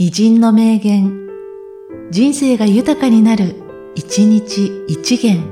[0.00, 1.26] 偉人の名言、
[2.12, 3.56] 人生が豊かになる、
[3.96, 5.42] 一日一元。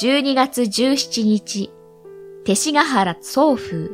[0.00, 1.72] 12月17日、
[2.44, 3.90] 勅使河原宗風。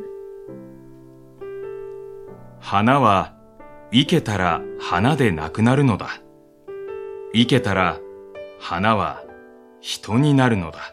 [2.59, 3.33] 花は、
[3.91, 6.21] 生けたら花でなくなるのだ。
[7.33, 7.97] 生けたら、
[8.59, 9.23] 花は
[9.81, 10.92] 人になるのだ。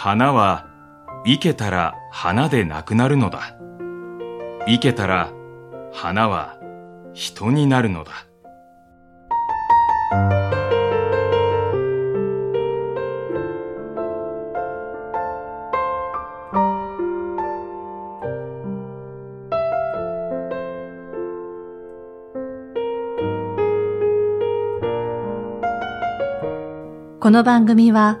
[0.00, 0.64] 花は
[1.26, 3.58] 生けたら花でなくなるのだ。
[4.68, 5.32] 生けたら
[5.92, 6.56] 花は
[7.14, 8.12] 人になるのだ。
[27.18, 28.20] この番組は、